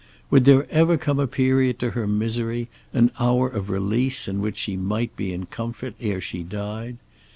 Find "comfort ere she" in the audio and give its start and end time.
5.45-6.41